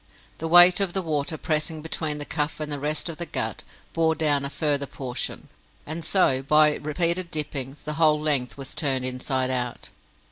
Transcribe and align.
The 0.39 0.47
weight 0.47 0.79
of 0.79 0.93
the 0.93 1.01
water 1.03 1.37
pressing 1.37 1.83
between 1.83 2.17
the 2.17 2.25
cuff 2.25 2.59
and 2.59 2.71
the 2.71 2.79
rest 2.79 3.07
of 3.07 3.17
the 3.17 3.25
gut, 3.27 3.63
bore 3.93 4.15
down 4.15 4.43
a 4.43 4.49
further 4.49 4.87
portion; 4.87 5.47
and 5.85 6.03
so, 6.03 6.41
by 6.41 6.77
repeated 6.77 7.29
dippings, 7.29 7.83
the 7.83 7.93
whole 8.01 8.19
length 8.19 8.57
was 8.57 8.73
turned 8.73 9.05
inside 9.05 9.51
out. 9.51 9.91